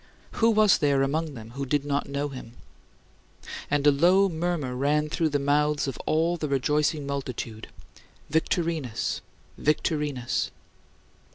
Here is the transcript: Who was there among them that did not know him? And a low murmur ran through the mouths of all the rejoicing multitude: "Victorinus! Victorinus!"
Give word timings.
Who 0.31 0.49
was 0.49 0.79
there 0.79 1.03
among 1.03 1.35
them 1.35 1.53
that 1.55 1.69
did 1.69 1.85
not 1.85 2.09
know 2.09 2.29
him? 2.29 2.53
And 3.69 3.85
a 3.85 3.91
low 3.91 4.29
murmur 4.29 4.75
ran 4.75 5.09
through 5.09 5.29
the 5.29 5.37
mouths 5.37 5.87
of 5.87 5.99
all 6.07 6.37
the 6.37 6.47
rejoicing 6.49 7.05
multitude: 7.05 7.67
"Victorinus! 8.27 9.21
Victorinus!" 9.59 10.49